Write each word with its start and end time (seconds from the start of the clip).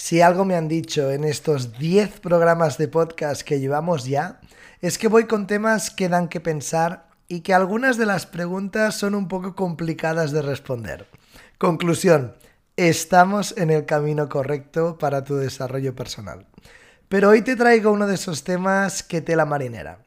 Si 0.00 0.20
algo 0.20 0.44
me 0.44 0.54
han 0.54 0.68
dicho 0.68 1.10
en 1.10 1.24
estos 1.24 1.76
10 1.76 2.20
programas 2.20 2.78
de 2.78 2.86
podcast 2.86 3.42
que 3.42 3.58
llevamos 3.58 4.04
ya, 4.04 4.40
es 4.80 4.96
que 4.96 5.08
voy 5.08 5.24
con 5.24 5.48
temas 5.48 5.90
que 5.90 6.08
dan 6.08 6.28
que 6.28 6.38
pensar 6.38 7.08
y 7.26 7.40
que 7.40 7.52
algunas 7.52 7.98
de 7.98 8.06
las 8.06 8.24
preguntas 8.24 8.94
son 8.94 9.16
un 9.16 9.26
poco 9.26 9.56
complicadas 9.56 10.30
de 10.30 10.40
responder. 10.40 11.08
Conclusión, 11.58 12.36
estamos 12.76 13.52
en 13.58 13.70
el 13.70 13.86
camino 13.86 14.28
correcto 14.28 14.98
para 14.98 15.24
tu 15.24 15.34
desarrollo 15.34 15.96
personal. 15.96 16.46
Pero 17.08 17.30
hoy 17.30 17.42
te 17.42 17.56
traigo 17.56 17.90
uno 17.90 18.06
de 18.06 18.14
esos 18.14 18.44
temas 18.44 19.02
que 19.02 19.20
te 19.20 19.34
la 19.34 19.46
marinera. 19.46 20.04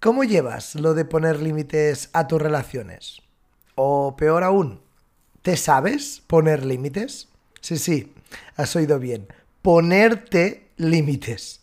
¿Cómo 0.00 0.24
llevas 0.24 0.74
lo 0.74 0.94
de 0.94 1.04
poner 1.04 1.42
límites 1.42 2.08
a 2.14 2.26
tus 2.28 2.40
relaciones? 2.40 3.20
O 3.74 4.16
peor 4.16 4.42
aún, 4.42 4.80
¿te 5.42 5.58
sabes 5.58 6.22
poner 6.26 6.64
límites? 6.64 7.28
Sí, 7.60 7.76
sí, 7.76 8.14
has 8.56 8.74
oído 8.76 8.98
bien. 8.98 9.28
Ponerte 9.62 10.70
límites. 10.76 11.60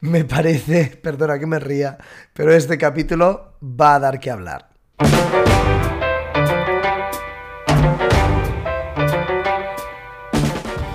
Me 0.00 0.24
parece, 0.24 0.86
perdona 1.02 1.38
que 1.38 1.46
me 1.46 1.58
ría, 1.58 1.98
pero 2.32 2.52
este 2.52 2.78
capítulo 2.78 3.54
va 3.62 3.94
a 3.94 4.00
dar 4.00 4.20
que 4.20 4.30
hablar. 4.30 4.70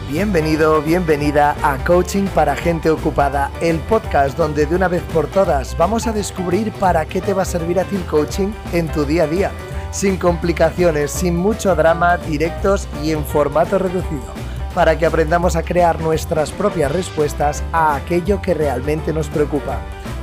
Bienvenido, 0.09 0.81
bienvenida 0.81 1.55
a 1.63 1.81
Coaching 1.85 2.25
para 2.35 2.55
Gente 2.55 2.89
Ocupada, 2.89 3.49
el 3.61 3.79
podcast 3.79 4.37
donde 4.37 4.65
de 4.65 4.75
una 4.75 4.89
vez 4.89 5.01
por 5.13 5.27
todas 5.27 5.75
vamos 5.77 6.05
a 6.05 6.11
descubrir 6.11 6.71
para 6.73 7.05
qué 7.05 7.21
te 7.21 7.33
va 7.33 7.43
a 7.43 7.45
servir 7.45 7.79
a 7.79 7.83
el 7.83 8.05
coaching 8.05 8.49
en 8.73 8.91
tu 8.91 9.05
día 9.05 9.23
a 9.23 9.27
día, 9.27 9.51
sin 9.91 10.17
complicaciones, 10.17 11.11
sin 11.11 11.37
mucho 11.37 11.75
drama, 11.75 12.17
directos 12.17 12.89
y 13.01 13.11
en 13.11 13.25
formato 13.25 13.79
reducido 13.79 14.40
para 14.73 14.97
que 14.97 15.05
aprendamos 15.05 15.55
a 15.55 15.63
crear 15.63 15.99
nuestras 15.99 16.51
propias 16.51 16.91
respuestas 16.91 17.63
a 17.73 17.95
aquello 17.95 18.41
que 18.41 18.53
realmente 18.53 19.13
nos 19.13 19.27
preocupa. 19.27 19.81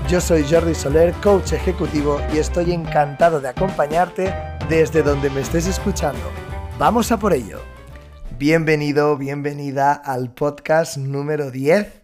Yo 0.09 0.21
soy 0.21 0.45
Jordi 0.49 0.75
Soler, 0.75 1.13
coach 1.23 1.53
ejecutivo, 1.53 2.21
y 2.33 2.39
estoy 2.39 2.73
encantado 2.73 3.41
de 3.41 3.49
acompañarte 3.49 4.35
desde 4.69 5.03
donde 5.03 5.29
me 5.29 5.43
estés 5.43 5.67
escuchando. 5.67 6.23
Vamos 6.79 7.13
a 7.13 7.19
por 7.19 7.35
ello. 7.35 7.61
Bienvenido, 8.39 9.19
bienvenida 9.19 9.93
al 9.93 10.33
podcast 10.33 10.97
número 10.97 11.51
10. 11.51 12.03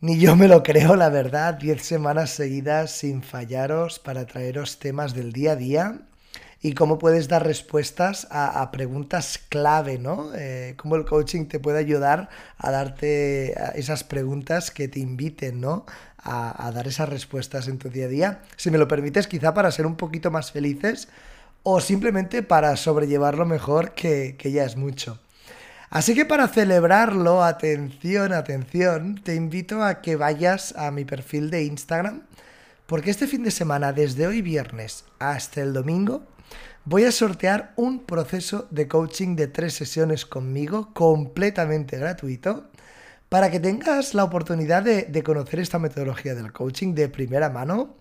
Ni 0.00 0.18
yo 0.18 0.34
me 0.34 0.48
lo 0.48 0.64
creo, 0.64 0.96
la 0.96 1.10
verdad, 1.10 1.54
10 1.54 1.80
semanas 1.80 2.30
seguidas 2.30 2.90
sin 2.90 3.22
fallaros 3.22 4.00
para 4.00 4.26
traeros 4.26 4.80
temas 4.80 5.14
del 5.14 5.32
día 5.32 5.52
a 5.52 5.56
día 5.56 6.00
y 6.64 6.74
cómo 6.74 6.98
puedes 6.98 7.26
dar 7.26 7.44
respuestas 7.44 8.28
a, 8.30 8.70
preguntas 8.70 9.40
clave, 9.48 9.98
¿no? 9.98 10.30
Eh, 10.32 10.74
cómo 10.76 10.94
el 10.94 11.04
coaching 11.04 11.46
te 11.46 11.58
puede 11.58 11.80
ayudar 11.80 12.28
a 12.56 12.70
darte 12.70 13.52
esas 13.78 14.04
preguntas 14.04 14.70
que 14.70 14.86
te 14.86 15.00
inviten, 15.00 15.60
¿no? 15.60 15.84
A, 16.22 16.70
dar 16.72 16.86
esas 16.86 17.08
respuestas 17.08 17.66
en 17.66 17.78
tu 17.78 17.88
día 17.90 18.04
a 18.04 18.08
día. 18.08 18.40
Si 18.56 18.70
me 18.70 18.78
lo 18.78 18.86
permites, 18.86 19.26
quizá 19.26 19.52
para 19.52 19.72
ser 19.72 19.86
un 19.86 19.96
poquito 19.96 20.30
más 20.30 20.52
felices 20.52 21.08
o 21.64 21.80
simplemente 21.80 22.44
para 22.44 22.76
sobrellevarlo 22.76 23.44
mejor, 23.44 23.90
que, 23.92 24.36
que 24.38 24.52
ya 24.52 24.64
es 24.64 24.76
mucho. 24.76 25.18
Así 25.90 26.14
que 26.14 26.24
para 26.24 26.46
celebrarlo, 26.46 27.42
atención, 27.42 28.32
atención, 28.32 29.20
te 29.22 29.34
invito 29.34 29.82
a 29.82 30.00
que 30.00 30.14
vayas 30.14 30.74
a 30.76 30.92
mi 30.92 31.04
perfil 31.04 31.50
de 31.50 31.64
Instagram, 31.64 32.22
porque 32.86 33.10
este 33.10 33.26
fin 33.26 33.42
de 33.42 33.50
semana, 33.50 33.92
desde 33.92 34.26
hoy 34.26 34.42
viernes 34.42 35.04
hasta 35.18 35.62
el 35.62 35.72
domingo, 35.72 36.26
voy 36.84 37.04
a 37.04 37.12
sortear 37.12 37.72
un 37.76 38.00
proceso 38.00 38.66
de 38.70 38.88
coaching 38.88 39.36
de 39.36 39.46
tres 39.46 39.74
sesiones 39.74 40.26
conmigo, 40.26 40.92
completamente 40.92 41.96
gratuito, 41.98 42.70
para 43.28 43.50
que 43.50 43.60
tengas 43.60 44.14
la 44.14 44.24
oportunidad 44.24 44.82
de, 44.82 45.22
conocer 45.22 45.60
esta 45.60 45.78
metodología 45.78 46.34
del 46.34 46.52
coaching 46.52 46.94
de 46.94 47.08
primera 47.08 47.48
mano 47.48 47.96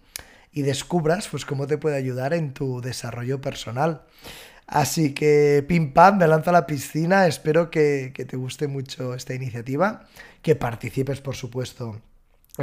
y 0.51 0.63
descubras 0.63 1.29
pues, 1.29 1.45
cómo 1.45 1.67
te 1.67 1.77
puede 1.77 1.95
ayudar 1.95 2.33
en 2.33 2.53
tu 2.53 2.81
desarrollo 2.81 3.39
personal. 3.39 4.03
Así 4.67 5.13
que, 5.13 5.63
pim 5.67 5.93
pam, 5.93 6.17
me 6.17 6.27
lanzo 6.27 6.49
a 6.49 6.53
la 6.53 6.65
piscina. 6.65 7.27
Espero 7.27 7.69
que, 7.69 8.11
que 8.13 8.25
te 8.25 8.37
guste 8.37 8.67
mucho 8.67 9.13
esta 9.13 9.33
iniciativa, 9.33 10.07
que 10.41 10.55
participes, 10.55 11.21
por 11.21 11.35
supuesto, 11.35 12.01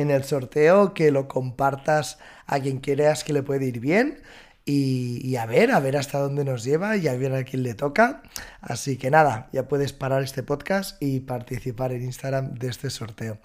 en 0.03 0.11
el 0.11 0.25
sorteo, 0.25 0.95
que 0.95 1.11
lo 1.11 1.29
compartas 1.29 2.19
a 2.47 2.61
quien 2.61 2.79
creas 2.79 3.25
que 3.25 3.33
le 3.33 3.43
puede 3.43 3.67
ir 3.67 3.81
bien 3.81 4.23
y, 4.71 5.37
a 5.37 5.47
ver, 5.47 5.71
a 5.71 5.81
ver 5.81 5.97
hasta 5.97 6.19
dónde 6.19 6.45
nos 6.45 6.63
lleva 6.63 6.97
y 6.97 7.09
a 7.09 7.17
ver 7.17 7.35
a 7.35 7.45
quién 7.45 7.63
le 7.63 7.75
toca. 7.75 8.23
Así 8.61 8.99
que 8.99 9.11
nada, 9.11 9.49
ya 9.51 9.67
puedes 9.67 9.95
parar 9.95 10.23
este 10.23 10.43
podcast 10.43 11.03
y 11.03 11.21
participar 11.21 11.93
en 11.93 12.03
Instagram 12.03 12.55
de 12.55 12.69
este 12.69 12.91
sorteo. 12.91 13.39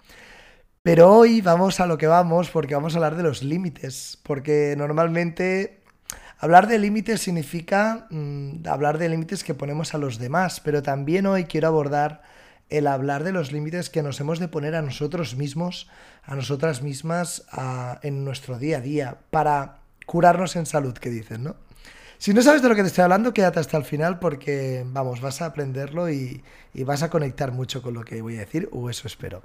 Pero 0.82 1.14
hoy 1.16 1.40
vamos 1.40 1.80
a 1.80 1.88
lo 1.88 1.98
que 1.98 2.08
vamos 2.08 2.50
porque 2.50 2.76
vamos 2.76 2.94
a 2.94 2.98
hablar 2.98 3.16
de 3.16 3.24
los 3.24 3.42
límites, 3.42 4.20
porque 4.22 4.76
normalmente 4.78 5.80
hablar 6.40 6.68
de 6.68 6.78
límites 6.78 7.22
significa 7.22 8.06
mm, 8.10 8.68
hablar 8.68 8.98
de 8.98 9.08
límites 9.08 9.46
que 9.46 9.54
ponemos 9.54 9.94
a 9.94 10.00
los 10.00 10.20
demás, 10.20 10.60
pero 10.60 10.84
también 10.84 11.26
hoy 11.26 11.46
quiero 11.46 11.70
abordar 11.70 12.22
el 12.74 12.88
hablar 12.88 13.24
de 13.24 13.32
los 13.32 13.52
límites 13.52 13.92
que 13.92 14.02
nos 14.02 14.20
hemos 14.20 14.40
de 14.40 14.48
poner 14.48 14.74
a 14.74 14.82
nosotros 14.82 15.36
mismos, 15.36 15.88
a 16.24 16.36
nosotras 16.36 16.82
mismas 16.82 17.46
en 18.02 18.26
nuestro 18.26 18.58
día 18.58 18.78
a 18.78 18.82
día, 18.82 19.18
para 19.30 19.78
curarnos 20.08 20.56
en 20.56 20.66
salud, 20.66 20.94
que 20.94 21.12
dicen, 21.12 21.44
¿no? 21.44 21.56
Si 22.18 22.34
no 22.34 22.42
sabes 22.42 22.64
de 22.64 22.70
lo 22.70 22.76
que 22.76 22.82
te 22.82 22.88
estoy 22.88 23.04
hablando, 23.04 23.32
quédate 23.32 23.60
hasta 23.60 23.78
el 23.78 23.84
final 23.84 24.18
porque, 24.18 24.84
vamos, 24.88 25.22
vas 25.22 25.42
a 25.44 25.48
aprenderlo 25.48 26.10
y, 26.10 26.44
vas 26.74 27.04
a 27.04 27.12
conectar 27.12 27.52
mucho 27.52 27.84
con 27.84 27.94
lo 27.94 28.04
que 28.04 28.24
voy 28.24 28.38
a 28.38 28.40
decir, 28.40 28.70
o 28.72 28.90
eso 28.90 29.08
espero. 29.08 29.44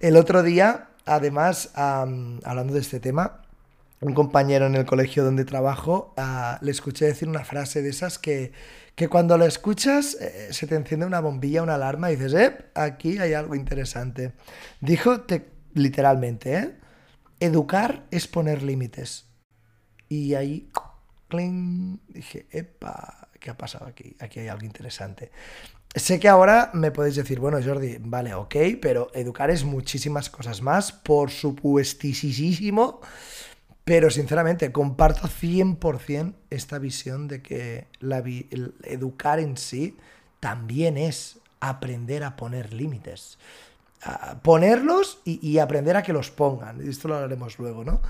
El 0.00 0.16
otro 0.16 0.42
día, 0.42 0.88
además, 1.06 1.70
hablando 1.76 2.74
de 2.74 2.80
este 2.80 2.98
tema, 2.98 3.43
un 4.04 4.12
compañero 4.12 4.66
en 4.66 4.74
el 4.74 4.84
colegio 4.84 5.24
donde 5.24 5.46
trabajo, 5.46 6.12
ah, 6.18 6.58
le 6.60 6.70
escuché 6.70 7.06
decir 7.06 7.26
una 7.26 7.42
frase 7.42 7.80
de 7.80 7.88
esas 7.88 8.18
que, 8.18 8.52
que 8.94 9.08
cuando 9.08 9.38
la 9.38 9.46
escuchas 9.46 10.14
eh, 10.20 10.52
se 10.52 10.66
te 10.66 10.74
enciende 10.74 11.06
una 11.06 11.20
bombilla, 11.20 11.62
una 11.62 11.76
alarma 11.76 12.12
y 12.12 12.16
dices, 12.16 12.34
eh, 12.34 12.56
aquí 12.74 13.18
hay 13.18 13.32
algo 13.32 13.54
interesante. 13.54 14.32
Dijo 14.80 15.22
te, 15.22 15.48
literalmente, 15.72 16.54
¿eh? 16.54 16.74
Educar 17.40 18.04
es 18.10 18.28
poner 18.28 18.62
límites. 18.62 19.24
Y 20.10 20.34
ahí, 20.34 20.70
cling, 21.28 21.98
dije, 22.08 22.46
epa, 22.50 23.28
¿qué 23.40 23.50
ha 23.50 23.56
pasado 23.56 23.86
aquí? 23.86 24.16
Aquí 24.20 24.40
hay 24.40 24.48
algo 24.48 24.66
interesante. 24.66 25.30
Sé 25.94 26.20
que 26.20 26.28
ahora 26.28 26.70
me 26.74 26.90
podéis 26.90 27.16
decir, 27.16 27.40
bueno, 27.40 27.58
Jordi, 27.64 27.96
vale, 28.00 28.34
ok, 28.34 28.54
pero 28.82 29.10
educar 29.14 29.50
es 29.50 29.64
muchísimas 29.64 30.28
cosas 30.28 30.60
más, 30.60 30.92
por 30.92 31.30
supuestísimo, 31.30 33.00
pero 33.84 34.10
sinceramente 34.10 34.72
comparto 34.72 35.28
100% 35.28 36.34
esta 36.50 36.78
visión 36.78 37.28
de 37.28 37.42
que 37.42 37.86
educar 38.82 39.38
en 39.38 39.56
sí 39.56 39.96
también 40.40 40.96
es 40.96 41.38
aprender 41.60 42.24
a 42.24 42.36
poner 42.36 42.72
límites 42.72 43.38
ponerlos 44.42 45.18
y, 45.24 45.58
aprender 45.58 45.96
a 45.96 46.02
que 46.02 46.12
los 46.12 46.30
pongan. 46.30 46.86
Esto 46.86 47.08
lo 47.08 47.14
hablaremos 47.14 47.58
luego, 47.58 47.84
¿no? 47.84 48.00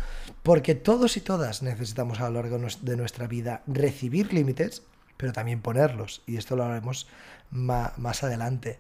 Porque 0.43 0.75
todos 0.75 1.17
y 1.17 1.21
todas 1.21 1.63
necesitamos 1.63 2.21
a 2.21 2.29
lo 2.29 2.43
largo 2.43 2.59
de 2.83 2.97
nuestra 2.97 3.27
vida 3.27 3.63
recibir 3.67 4.33
límites, 4.33 4.83
pero 5.17 5.33
también 5.33 5.61
ponerlos. 5.61 6.23
Y 6.27 6.37
esto 6.37 6.57
lo 6.57 6.65
hablaremos 6.65 7.07
más 7.51 8.25
adelante. 8.25 8.79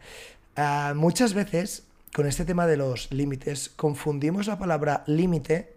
Ah, 0.56 0.92
muchas 0.96 1.34
veces, 1.34 1.84
con 2.12 2.26
este 2.26 2.44
tema 2.44 2.66
de 2.66 2.76
los 2.76 3.12
límites, 3.12 3.68
confundimos 3.68 4.48
la 4.48 4.58
palabra 4.58 5.04
límite 5.06 5.73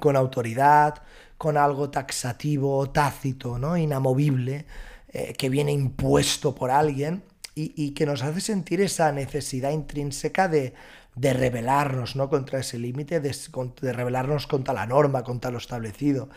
con 0.00 0.16
autoridad, 0.16 1.02
con 1.38 1.56
algo 1.56 1.90
taxativo, 1.90 2.90
tácito, 2.90 3.58
¿no? 3.58 3.76
Inamovible, 3.76 4.66
eh, 5.12 5.34
que 5.34 5.48
viene 5.48 5.72
impuesto 5.72 6.54
por 6.54 6.70
alguien 6.70 7.22
y, 7.56 7.92
que 7.92 8.04
nos 8.04 8.22
hace 8.22 8.40
sentir 8.40 8.80
esa 8.80 9.12
necesidad 9.12 9.70
intrínseca 9.70 10.48
de, 10.48 10.74
de 11.14 11.32
rebelarnos 11.32 12.16
¿no? 12.16 12.28
contra 12.28 12.60
ese 12.60 12.78
límite, 12.78 13.20
de, 13.20 13.92
rebelarnos 13.92 14.46
contra 14.46 14.74
la 14.74 14.86
norma, 14.86 15.22
contra 15.22 15.50
lo 15.50 15.58
establecido. 15.58 16.28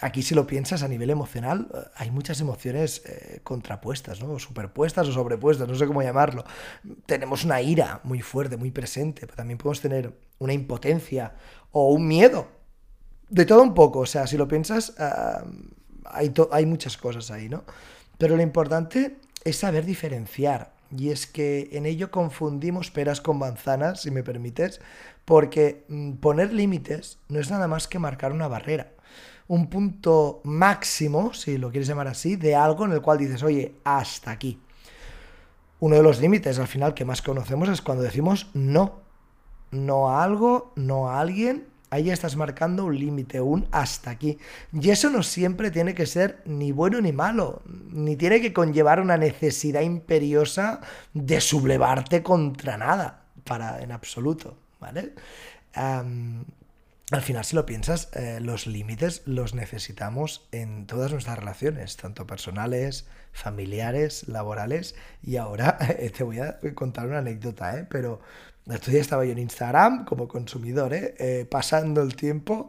Aquí 0.00 0.22
si 0.22 0.34
lo 0.34 0.46
piensas 0.46 0.82
a 0.82 0.88
nivel 0.88 1.10
emocional, 1.10 1.68
eh, 1.72 1.78
hay 1.96 2.10
muchas 2.10 2.40
emociones 2.40 3.02
eh, 3.06 3.40
contrapuestas, 3.42 4.22
¿no? 4.22 4.38
superpuestas 4.38 5.08
o 5.08 5.12
sobrepuestas, 5.12 5.68
no 5.68 5.74
sé 5.74 5.86
cómo 5.86 6.02
llamarlo. 6.02 6.44
Tenemos 7.06 7.44
una 7.44 7.62
ira 7.62 8.00
muy 8.02 8.20
fuerte, 8.20 8.56
muy 8.56 8.70
presente, 8.70 9.22
pero 9.22 9.36
también 9.36 9.58
podemos 9.58 9.80
tener 9.80 10.12
una 10.38 10.52
impotencia 10.52 11.34
o 11.70 11.92
un 11.92 12.06
miedo. 12.06 12.61
De 13.32 13.46
todo 13.46 13.62
un 13.62 13.72
poco, 13.72 14.00
o 14.00 14.06
sea, 14.06 14.26
si 14.26 14.36
lo 14.36 14.46
piensas, 14.46 14.92
ah, 14.98 15.42
hay, 16.04 16.34
hay 16.50 16.66
muchas 16.66 16.98
cosas 16.98 17.30
ahí, 17.30 17.48
¿no? 17.48 17.64
Pero 18.18 18.36
lo 18.36 18.42
importante 18.42 19.16
es 19.42 19.56
saber 19.56 19.86
diferenciar. 19.86 20.74
Y 20.94 21.08
es 21.08 21.26
que 21.26 21.70
en 21.72 21.86
ello 21.86 22.10
confundimos 22.10 22.90
peras 22.90 23.22
con 23.22 23.38
manzanas, 23.38 24.02
si 24.02 24.10
me 24.10 24.22
permites, 24.22 24.82
porque 25.24 25.86
mm, 25.88 26.16
poner 26.16 26.52
límites 26.52 27.20
no 27.30 27.40
es 27.40 27.50
nada 27.50 27.68
más 27.68 27.88
que 27.88 27.98
marcar 27.98 28.32
una 28.32 28.48
barrera, 28.48 28.92
un 29.48 29.70
punto 29.70 30.42
máximo, 30.44 31.32
si 31.32 31.56
lo 31.56 31.70
quieres 31.70 31.88
llamar 31.88 32.08
así, 32.08 32.36
de 32.36 32.54
algo 32.54 32.84
en 32.84 32.92
el 32.92 33.00
cual 33.00 33.16
dices, 33.16 33.42
oye, 33.42 33.76
hasta 33.84 34.30
aquí. 34.30 34.60
Uno 35.80 35.96
de 35.96 36.02
los 36.02 36.20
límites 36.20 36.58
al 36.58 36.68
final 36.68 36.92
que 36.92 37.06
más 37.06 37.22
conocemos 37.22 37.70
es 37.70 37.80
cuando 37.80 38.04
decimos 38.04 38.50
no. 38.52 39.00
No 39.70 40.10
a 40.10 40.22
algo, 40.22 40.74
no 40.76 41.08
a 41.08 41.18
alguien. 41.18 41.71
Ahí 41.92 42.08
estás 42.08 42.36
marcando 42.36 42.86
un 42.86 42.98
límite, 42.98 43.42
un 43.42 43.68
hasta 43.70 44.12
aquí. 44.12 44.38
Y 44.72 44.88
eso 44.88 45.10
no 45.10 45.22
siempre 45.22 45.70
tiene 45.70 45.94
que 45.94 46.06
ser 46.06 46.40
ni 46.46 46.72
bueno 46.72 47.02
ni 47.02 47.12
malo, 47.12 47.60
ni 47.66 48.16
tiene 48.16 48.40
que 48.40 48.54
conllevar 48.54 48.98
una 48.98 49.18
necesidad 49.18 49.82
imperiosa 49.82 50.80
de 51.12 51.38
sublevarte 51.42 52.22
contra 52.22 52.78
nada, 52.78 53.24
para 53.44 53.82
en 53.82 53.92
absoluto, 53.92 54.56
¿vale? 54.80 55.12
al 55.74 57.20
final, 57.20 57.44
si 57.44 57.56
lo 57.56 57.66
piensas, 57.66 58.08
eh, 58.14 58.38
los 58.40 58.66
límites 58.66 59.20
los 59.26 59.52
necesitamos 59.52 60.48
en 60.50 60.86
todas 60.86 61.12
nuestras 61.12 61.38
relaciones, 61.38 61.98
tanto 61.98 62.26
personales, 62.26 63.06
familiares, 63.32 64.28
laborales. 64.28 64.94
Y 65.22 65.36
ahora 65.36 65.76
eh, 65.98 66.08
te 66.08 66.24
voy 66.24 66.38
a 66.40 66.58
contar 66.74 67.06
una 67.06 67.18
anécdota, 67.18 67.78
¿eh? 67.78 67.86
pero 67.90 68.20
otro 68.66 68.92
día 68.92 69.00
estaba 69.00 69.24
yo 69.24 69.32
en 69.32 69.38
Instagram 69.38 70.04
como 70.04 70.28
consumidor, 70.28 70.94
¿eh? 70.94 71.46
pasando 71.50 72.02
el 72.02 72.14
tiempo 72.14 72.68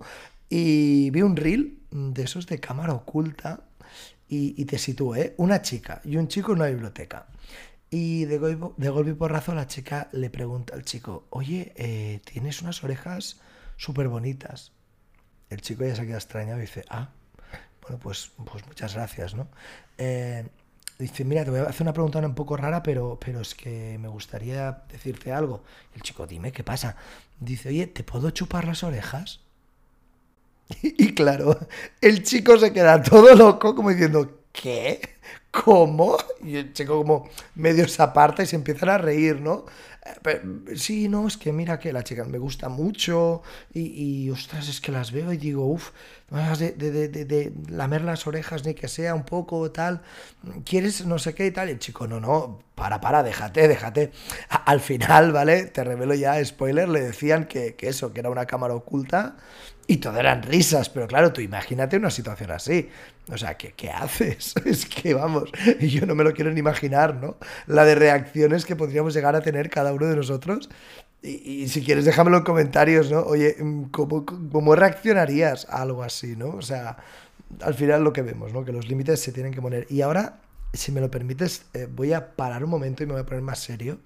y 0.50 1.10
vi 1.12 1.22
un 1.22 1.36
reel 1.36 1.80
de 1.92 2.24
esos 2.24 2.48
de 2.48 2.60
cámara 2.60 2.94
oculta 2.94 3.66
y, 4.28 4.66
te 4.66 4.80
sitúe 4.80 5.34
una 5.38 5.62
chica 5.62 6.02
y 6.04 6.18
un 6.18 6.28
chico 6.28 6.54
en 6.54 6.60
una 6.60 6.68
biblioteca. 6.68 7.28
Y 7.92 8.26
de, 8.26 8.40
de 8.40 8.90
golpe 8.90 9.12
y 9.12 9.14
porrazo 9.14 9.54
la 9.54 9.68
chica 9.68 10.10
le 10.12 10.32
pregunta 10.32 10.74
al 10.74 10.84
chico, 10.84 11.28
oye, 11.30 12.22
tienes 12.26 12.64
unas 12.64 12.84
orejas 12.84 13.40
súper 13.78 14.08
bonitas. 14.08 14.72
El 15.52 15.62
chico 15.62 15.86
ya 15.86 15.96
se 15.96 16.08
queda 16.08 16.18
extrañado 16.18 16.58
y 16.58 16.62
dice, 16.62 16.84
ah, 16.90 17.10
bueno, 17.84 18.00
pues, 18.00 18.32
pues 18.50 18.66
muchas 18.66 18.96
gracias, 18.96 19.36
¿no? 19.36 19.48
Eh, 19.98 20.48
dice, 21.00 21.26
mira, 21.26 21.44
te 21.44 21.52
voy 21.52 21.60
a 21.60 21.64
hacer 21.64 21.84
una 21.84 21.94
pregunta 21.94 22.20
un 22.20 22.36
poco 22.36 22.58
rara, 22.58 22.84
pero, 22.84 23.20
pero 23.24 23.42
es 23.42 23.56
que 23.56 23.98
me 24.00 24.08
gustaría 24.08 24.84
decirte 24.92 25.32
algo. 25.32 25.64
El 25.96 26.02
chico, 26.02 26.28
dime, 26.28 26.52
¿qué 26.52 26.64
pasa? 26.64 26.96
Dice, 27.40 27.70
oye, 27.70 27.88
¿te 27.88 28.04
puedo 28.04 28.30
chupar 28.32 28.66
las 28.66 28.84
orejas? 28.84 29.40
Y, 30.82 31.14
claro, 31.14 31.60
el 32.02 32.24
chico 32.24 32.58
se 32.58 32.74
queda 32.74 33.02
todo 33.02 33.36
loco 33.36 33.76
como 33.76 33.90
diciendo, 33.90 34.42
¿qué? 34.52 35.13
¿Cómo? 35.54 36.18
Y 36.44 36.56
el 36.56 36.74
chico 36.74 36.98
como 36.98 37.30
medio 37.54 37.88
se 37.88 38.02
aparta 38.02 38.42
y 38.42 38.48
se 38.48 38.56
empiezan 38.56 38.90
a 38.90 38.98
reír, 38.98 39.40
¿no? 39.40 39.66
sí, 40.76 41.08
no, 41.08 41.28
es 41.28 41.38
que 41.38 41.54
mira 41.54 41.80
que 41.80 41.94
la 41.94 42.04
chica 42.04 42.26
me 42.26 42.38
gusta 42.38 42.68
mucho 42.68 43.42
y, 43.74 44.30
ostras, 44.32 44.68
es 44.68 44.82
que 44.82 44.92
las 44.92 45.12
veo 45.12 45.32
y 45.32 45.38
digo, 45.38 45.66
uff, 45.66 45.92
de, 46.58 46.72
de, 46.72 47.08
de, 47.08 47.26
de, 47.26 47.54
lamer 47.70 48.02
las 48.02 48.28
orejas 48.28 48.66
ni 48.66 48.74
que 48.74 48.88
sea 48.88 49.16
un 49.16 49.24
poco 49.24 49.72
tal, 49.72 50.02
¿quieres 50.66 51.06
no 51.06 51.20
sé 51.20 51.34
qué 51.34 51.46
y 51.46 51.52
tal? 51.52 51.70
Y 51.70 51.74
el 51.74 51.80
chico, 51.80 52.08
no, 52.08 52.20
no, 52.20 52.60
para, 52.76 53.00
para, 53.00 53.24
déjate, 53.24 53.68
déjate. 53.68 54.12
Al 54.50 54.82
final, 54.82 55.32
¿vale? 55.32 55.68
Te 55.68 55.84
revelo 55.84 56.16
ya, 56.16 56.44
spoiler, 56.44 56.90
le 56.90 57.02
decían 57.02 57.46
que, 57.46 57.76
que 57.76 57.88
eso, 57.88 58.12
que 58.12 58.20
era 58.20 58.30
una 58.30 58.46
cámara 58.46 58.74
oculta 58.74 59.38
y 59.88 59.98
todo 59.98 60.20
eran 60.20 60.44
risas, 60.44 60.90
pero 60.90 61.08
claro, 61.08 61.34
tú 61.34 61.42
imagínate 61.42 61.98
una 61.98 62.10
situación 62.10 62.52
así. 62.52 62.90
O 63.32 63.38
sea, 63.38 63.56
¿qué, 63.56 63.74
¿qué, 63.74 63.90
haces? 63.90 64.54
Es 64.66 64.86
que 64.86 65.14
vamos, 65.14 65.50
yo 65.80 66.06
no 66.06 66.16
me 66.16 66.24
lo 66.24 66.34
quiero 66.34 66.52
ni 66.52 66.60
imaginar, 66.60 67.16
¿no? 67.16 67.38
La 67.68 67.86
de 67.86 67.96
reacciones 67.96 68.66
que 68.66 68.76
podríamos 68.76 69.14
llegar 69.14 69.36
a 69.36 69.42
tener 69.42 69.70
cada 69.70 69.94
uno 69.94 70.08
de 70.08 70.16
nosotros. 70.16 70.70
Y, 71.22 71.70
si 71.70 71.82
quieres, 71.84 72.04
déjamelo 72.04 72.38
en 72.38 72.44
comentarios, 72.44 73.10
¿no? 73.10 73.22
Oye, 73.22 73.56
¿cómo, 73.92 74.26
¿cómo, 74.26 74.76
reaccionarías 74.76 75.68
a 75.70 75.82
algo 75.82 76.04
así, 76.04 76.36
¿no? 76.36 76.50
O 76.50 76.62
sea, 76.62 76.98
al 77.62 77.74
final 77.76 78.04
lo 78.04 78.12
que 78.12 78.22
vemos, 78.22 78.52
¿no? 78.52 78.66
Que 78.66 78.74
los 78.74 78.90
límites 78.90 79.22
se 79.22 79.32
tienen 79.32 79.54
que 79.54 79.62
poner. 79.62 79.88
Y 79.90 80.02
ahora, 80.02 80.42
si 80.74 80.92
me 80.92 81.00
lo 81.00 81.10
permites, 81.10 81.66
eh, 81.74 81.88
voy 81.90 82.12
a 82.12 82.36
parar 82.36 82.64
un 82.66 82.70
momento 82.70 83.04
y 83.04 83.06
me 83.06 83.14
voy 83.14 83.22
a 83.22 83.26
poner 83.26 83.42
más 83.42 83.60
serio. 83.60 84.00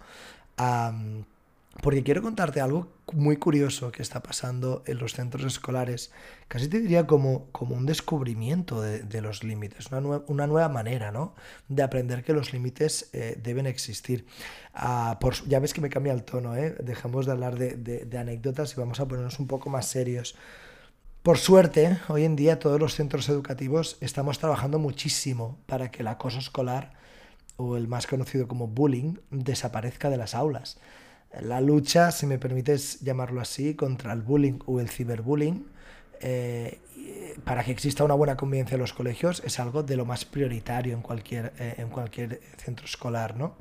Porque 1.81 2.03
quiero 2.03 2.23
contarte 2.23 2.59
algo 2.59 2.91
muy 3.13 3.37
curioso 3.37 3.91
que 3.91 4.01
está 4.01 4.21
pasando 4.23 4.83
en 4.87 4.97
los 4.97 5.13
centros 5.13 5.45
escolares. 5.45 6.11
Casi 6.47 6.67
te 6.67 6.79
diría 6.79 7.05
como, 7.05 7.51
como 7.51 7.75
un 7.75 7.85
descubrimiento 7.85 8.81
de, 8.81 9.21
los 9.21 9.43
límites, 9.43 9.91
una, 9.91 10.21
una, 10.27 10.47
nueva 10.47 10.69
manera 10.69 11.11
¿no? 11.11 11.35
de 11.67 11.83
aprender 11.83 12.23
que 12.23 12.33
los 12.33 12.51
límites 12.51 13.09
eh, 13.13 13.39
deben 13.41 13.67
existir. 13.67 14.25
Ah, 14.73 15.19
ya 15.47 15.59
ves 15.59 15.73
que 15.73 15.81
me 15.81 15.89
cambia 15.89 16.13
el 16.13 16.23
tono, 16.23 16.55
¿eh? 16.55 16.75
dejamos 16.83 17.25
de 17.27 17.31
hablar 17.31 17.57
de, 17.57 17.75
de 17.75 18.17
anécdotas 18.17 18.73
y 18.73 18.79
vamos 18.79 18.99
a 18.99 19.07
ponernos 19.07 19.39
un 19.39 19.47
poco 19.47 19.69
más 19.69 19.85
serios. 19.85 20.35
Por 21.21 21.37
suerte, 21.37 21.97
hoy 22.07 22.23
en 22.23 22.35
día 22.35 22.57
todos 22.57 22.79
los 22.79 22.95
centros 22.95 23.29
educativos 23.29 23.97
estamos 24.01 24.39
trabajando 24.39 24.79
muchísimo 24.79 25.59
para 25.67 25.91
que 25.91 26.01
el 26.01 26.07
acoso 26.07 26.39
escolar, 26.39 26.93
o 27.57 27.75
el 27.75 27.87
más 27.87 28.07
conocido 28.07 28.47
como 28.47 28.67
bullying, 28.67 29.15
desaparezca 29.29 30.09
de 30.09 30.17
las 30.17 30.35
aulas 30.35 30.79
la 31.41 31.61
lucha, 31.61 32.11
si 32.11 32.25
me 32.25 32.37
permites 32.37 33.01
llamarlo 33.01 33.41
así, 33.41 33.75
contra 33.75 34.13
el 34.13 34.21
bullying 34.21 34.59
o 34.65 34.79
el 34.79 34.89
ciberbullying, 34.89 35.65
eh, 36.19 36.79
para 37.43 37.63
que 37.63 37.71
exista 37.71 38.03
una 38.03 38.15
buena 38.15 38.35
convivencia 38.35 38.75
en 38.75 38.81
los 38.81 38.93
colegios, 38.93 39.41
es 39.45 39.59
algo 39.59 39.83
de 39.83 39.95
lo 39.95 40.05
más 40.05 40.25
prioritario 40.25 40.93
en 40.93 41.01
cualquier, 41.01 41.53
eh, 41.59 41.75
en 41.77 41.89
cualquier 41.89 42.41
centro 42.57 42.85
escolar, 42.85 43.37
¿no? 43.37 43.55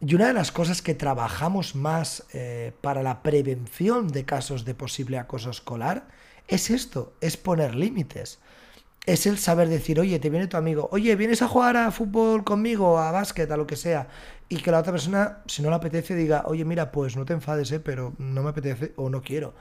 Y 0.00 0.14
una 0.14 0.26
de 0.28 0.32
las 0.32 0.50
cosas 0.50 0.82
que 0.82 0.94
trabajamos 0.94 1.76
más 1.76 2.24
eh, 2.32 2.72
para 2.80 3.02
la 3.02 3.22
prevención 3.22 4.08
de 4.08 4.24
casos 4.24 4.64
de 4.64 4.74
posible 4.74 5.18
acoso 5.18 5.50
escolar 5.50 6.08
es 6.48 6.70
esto, 6.70 7.12
es 7.20 7.36
poner 7.36 7.74
límites 7.76 8.40
es 9.04 9.26
el 9.26 9.38
saber 9.38 9.68
decir, 9.68 9.98
oye, 9.98 10.18
te 10.18 10.30
viene 10.30 10.46
tu 10.46 10.56
amigo, 10.56 10.88
oye, 10.92 11.16
¿vienes 11.16 11.42
a 11.42 11.48
jugar 11.48 11.76
a 11.76 11.90
fútbol 11.90 12.44
conmigo, 12.44 12.98
a 12.98 13.10
básquet, 13.10 13.50
a 13.50 13.56
lo 13.56 13.66
que 13.66 13.76
sea? 13.76 14.08
Y 14.48 14.58
que 14.58 14.70
la 14.70 14.78
otra 14.78 14.92
persona, 14.92 15.38
si 15.46 15.62
no 15.62 15.70
le 15.70 15.76
apetece, 15.76 16.14
diga, 16.14 16.44
oye, 16.46 16.64
mira, 16.64 16.92
pues 16.92 17.16
no 17.16 17.24
te 17.24 17.32
enfades, 17.32 17.72
¿eh? 17.72 17.80
pero 17.80 18.14
no 18.18 18.42
me 18.42 18.50
apetece 18.50 18.92
o 18.96 19.10
no 19.10 19.22
quiero. 19.22 19.54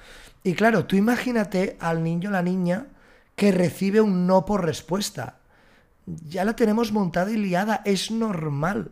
Y 0.44 0.54
claro, 0.54 0.86
tú 0.86 0.96
imagínate 0.96 1.78
al 1.80 2.04
niño 2.04 2.30
o 2.30 2.34
la 2.34 2.44
niña 2.44 2.88
que 3.36 3.52
recibe 3.52 4.02
un 4.02 4.28
no 4.28 4.46
por 4.46 4.64
respuesta. 4.64 5.38
Ya 6.06 6.46
la 6.46 6.56
tenemos 6.56 6.92
montada 6.92 7.32
y 7.32 7.38
liada, 7.38 7.82
es 7.86 8.12
normal. 8.12 8.92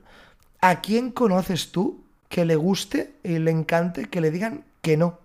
¿A 0.62 0.82
quién 0.82 1.12
conoces 1.12 1.72
tú 1.72 2.04
que 2.28 2.46
le 2.46 2.56
guste 2.56 3.14
y 3.24 3.40
le 3.40 3.52
encante 3.52 4.10
que 4.10 4.22
le 4.22 4.32
digan 4.32 4.64
que 4.82 4.98
no? 4.98 5.20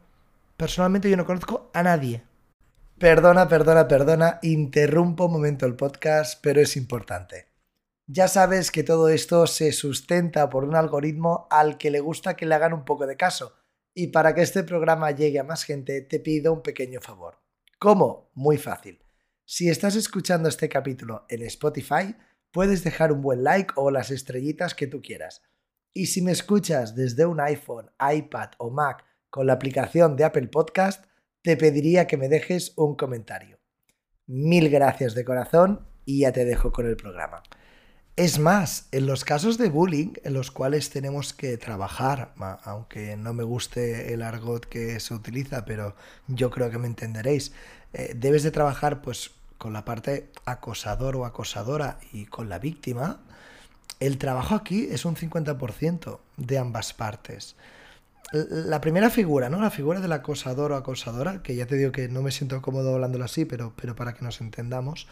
Personalmente 0.57 1.09
yo 1.09 1.17
no 1.17 1.25
conozco 1.25 1.71
a 1.73 1.83
nadie. 1.83 2.23
Perdona, 2.99 3.49
perdona, 3.49 3.89
perdona, 3.89 4.39
interrumpo 4.43 5.27
un 5.27 5.33
momento 5.33 5.67
el 5.67 5.75
podcast, 5.75 6.39
pero 6.41 6.61
es 6.61 6.77
importante. 6.77 7.49
Ya 8.07 8.29
sabes 8.29 8.71
que 8.71 8.85
todo 8.85 9.09
esto 9.09 9.49
se 9.49 9.73
sustenta 9.73 10.49
por 10.49 10.63
un 10.63 10.77
algoritmo 10.77 11.49
al 11.51 11.77
que 11.77 11.91
le 11.91 11.99
gusta 11.99 12.37
que 12.37 12.47
le 12.47 12.55
hagan 12.55 12.73
un 12.73 12.85
poco 12.85 13.09
de 13.09 13.17
caso. 13.17 13.57
Y 13.95 14.09
para 14.09 14.33
que 14.33 14.43
este 14.43 14.63
programa 14.63 15.11
llegue 15.11 15.41
a 15.41 15.45
más 15.45 15.65
gente, 15.65 16.03
te 16.03 16.21
pido 16.21 16.53
un 16.53 16.63
pequeño 16.63 17.01
favor. 17.01 17.41
¿Cómo? 17.81 18.31
Muy 18.35 18.59
fácil. 18.59 19.03
Si 19.45 19.69
estás 19.69 19.97
escuchando 19.97 20.49
este 20.49 20.69
capítulo 20.69 21.27
en 21.29 21.43
Spotify, 21.43 22.15
puedes 22.53 22.85
dejar 22.85 23.11
un 23.11 23.23
buen 23.23 23.43
like 23.43 23.75
o 23.75 23.91
las 23.91 24.13
estrellitas 24.13 24.73
que 24.75 24.87
tú 24.87 25.03
quieras. 25.03 25.43
Y 25.93 26.07
si 26.07 26.23
me 26.23 26.31
escuchas 26.31 26.95
desde 26.95 27.27
un 27.27 27.41
iPhone, 27.41 27.91
iPad 28.01 28.51
o 28.59 28.71
Mac 28.71 29.05
con 29.31 29.49
la 29.49 29.55
aplicación 29.55 30.15
de 30.15 30.25
Apple 30.25 30.47
Podcast, 30.47 31.07
te 31.45 31.59
pediría 31.59 32.07
que 32.07 32.17
me 32.17 32.31
dejes 32.31 32.73
un 32.75 32.97
comentario. 32.97 33.59
Mil 34.27 34.71
gracias 34.71 35.15
de 35.15 35.27
corazón 35.27 35.87
y 36.07 36.21
ya 36.21 36.33
te 36.33 36.47
dejo 36.47 36.73
con 36.73 36.87
el 36.87 36.97
programa. 36.97 37.43
Es 38.17 38.39
más, 38.39 38.89
en 38.93 39.05
los 39.05 39.27
casos 39.27 39.59
de 39.59 39.69
bullying 39.69 40.15
en 40.25 40.33
los 40.33 40.51
cuales 40.51 40.89
tenemos 40.89 41.35
que 41.35 41.59
trabajar, 41.59 42.33
aunque 42.63 43.19
no 43.19 43.35
me 43.35 43.43
guste 43.43 44.15
el 44.15 44.23
argot 44.23 44.65
que 44.65 44.99
se 45.01 45.13
utiliza, 45.13 45.67
pero 45.67 45.95
yo 46.29 46.49
creo 46.49 46.71
que 46.71 46.79
me 46.79 46.87
entenderéis, 46.87 47.53
eh, 47.93 48.15
debes 48.17 48.43
de 48.43 48.51
trabajar 48.51 49.03
pues 49.03 49.33
con 49.59 49.75
la 49.75 49.85
parte 49.85 50.31
acosador 50.47 51.15
o 51.15 51.27
acosadora 51.27 51.99
y 52.11 52.25
con 52.25 52.49
la 52.49 52.59
víctima. 52.59 53.21
El 54.01 54.17
trabajo 54.17 54.55
aquí 54.55 54.89
es 54.91 55.05
un 55.05 55.15
50% 55.15 56.21
de 56.39 56.59
ambas 56.59 56.95
partes 56.95 57.55
la 58.33 58.81
primera 58.81 59.11
figura, 59.11 59.49
¿no? 59.49 59.61
La 59.61 59.71
figura 59.71 60.01
del 60.01 60.13
acosador 60.13 60.73
o 60.73 60.77
acosadora, 60.77 61.43
que 61.43 61.55
ya 61.55 61.67
te 61.67 61.77
digo 61.77 61.93
que 61.93 62.09
no 62.09 62.23
me 62.23 62.31
siento 62.31 62.61
cómodo 62.63 62.95
hablándolo 62.95 63.25
así, 63.25 63.45
pero, 63.45 63.73
pero 63.77 63.95
para 63.95 64.15
que 64.15 64.25
nos 64.25 64.41
entendamos, 64.41 65.07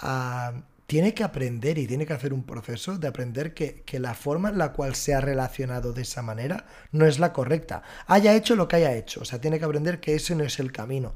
ah, 0.00 0.52
tiene 0.86 1.14
que 1.14 1.24
aprender 1.24 1.78
y 1.78 1.86
tiene 1.86 2.06
que 2.06 2.12
hacer 2.12 2.32
un 2.34 2.44
proceso 2.44 2.98
de 2.98 3.08
aprender 3.08 3.54
que, 3.54 3.82
que, 3.82 4.00
la 4.00 4.14
forma 4.14 4.50
en 4.50 4.58
la 4.58 4.72
cual 4.72 4.94
se 4.94 5.14
ha 5.14 5.20
relacionado 5.20 5.92
de 5.92 6.02
esa 6.02 6.22
manera 6.22 6.66
no 6.92 7.06
es 7.06 7.18
la 7.18 7.32
correcta. 7.32 7.82
Haya 8.06 8.34
hecho 8.34 8.56
lo 8.56 8.68
que 8.68 8.76
haya 8.76 8.94
hecho, 8.94 9.20
o 9.22 9.24
sea, 9.24 9.40
tiene 9.40 9.58
que 9.58 9.64
aprender 9.64 10.00
que 10.00 10.14
ese 10.14 10.34
no 10.34 10.44
es 10.44 10.58
el 10.58 10.72
camino. 10.72 11.14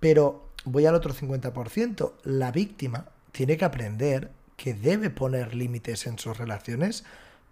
Pero 0.00 0.48
voy 0.64 0.86
al 0.86 0.94
otro 0.94 1.14
50%, 1.14 2.12
la 2.24 2.50
víctima 2.50 3.06
tiene 3.32 3.56
que 3.56 3.64
aprender 3.64 4.30
que 4.56 4.74
debe 4.74 5.10
poner 5.10 5.54
límites 5.54 6.06
en 6.06 6.18
sus 6.18 6.36
relaciones 6.36 7.04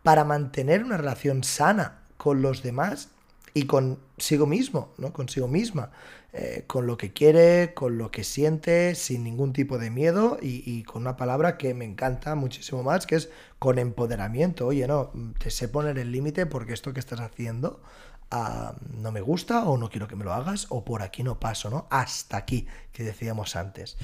para 0.03 0.25
mantener 0.25 0.85
una 0.85 0.97
relación 0.97 1.45
sana 1.45 2.03
con 2.17 2.43
los 2.43 2.63
demás 2.63 3.11
y 3.55 3.65
consigo 3.65 4.47
mismo, 4.47 4.93
¿no? 4.99 5.13
Consigo 5.13 5.49
misma, 5.49 5.91
eh, 6.33 6.65
con 6.67 6.87
lo 6.87 6.97
que 6.97 7.13
quiere, 7.13 7.75
con 7.75 7.99
lo 7.99 8.11
que 8.11 8.25
siente, 8.25 8.95
sin 8.95 9.23
ningún 9.25 9.53
tipo 9.53 9.79
de 9.79 9.91
miedo 9.91 10.39
y, 10.41 10.83
con 10.85 11.03
una 11.03 11.17
palabra 11.17 11.59
que 11.59 11.75
me 11.75 11.85
encanta 11.85 12.35
muchísimo 12.35 12.83
más, 12.83 13.07
que 13.07 13.17
es 13.17 13.29
con 13.59 13.79
empoderamiento. 13.79 14.67
Oye, 14.67 14.87
no, 14.87 15.13
te 15.39 15.51
sé 15.51 15.69
poner 15.69 15.99
el 15.99 16.11
límite 16.13 16.47
porque 16.47 16.73
esto 16.73 16.95
que 16.95 17.01
estás 17.01 17.21
haciendo 17.21 17.83
ah, 18.31 18.75
no 18.97 19.13
me 19.13 19.21
gusta 19.21 19.65
o 19.65 19.77
no 19.77 19.91
quiero 19.91 20.09
que 20.09 20.17
me 20.17 20.25
lo 20.25 20.33
hagas 20.33 20.67
o 20.71 20.85
por 20.85 21.03
aquí 21.03 21.23
no 21.23 21.39
paso, 21.39 21.69
¿no? 21.69 21.87
Hasta 21.91 22.39
aquí, 22.39 22.67
que 22.93 23.03
decíamos 23.03 23.55
antes. 23.57 23.99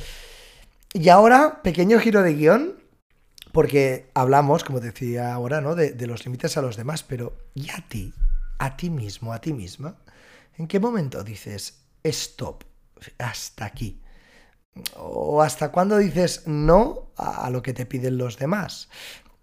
Y 0.93 1.09
ahora, 1.09 1.63
pequeño 1.63 1.99
giro 1.99 2.23
de 2.23 2.35
guion, 2.35 2.77
porque 3.53 4.11
hablamos, 4.13 4.65
como 4.65 4.81
decía 4.81 5.33
ahora, 5.33 5.63
¿no? 5.63 5.75
De, 5.75 5.93
de 5.93 6.07
los 6.07 6.27
límites 6.27 6.59
a 6.59 6.63
los 6.63 6.77
demás, 6.77 7.03
pero 7.03 7.35
¿y 7.55 7.71
a 7.71 7.83
ti? 7.89 8.13
A 8.59 8.77
ti 8.77 8.91
mismo, 8.91 9.33
a 9.33 9.41
ti 9.41 9.53
misma, 9.53 9.97
¿en 10.57 10.67
qué 10.67 10.81
momento 10.81 11.25
dices 11.25 11.85
stop, 12.03 12.65
hasta 13.19 13.65
aquí? 13.65 14.01
¿O 14.97 15.43
hasta 15.43 15.73
cuándo 15.73 15.99
dices 15.99 16.47
no 16.47 17.11
a 17.17 17.51
lo 17.51 17.63
que 17.63 17.73
te 17.73 17.87
piden 17.87 18.19
los 18.19 18.39
demás? 18.39 18.89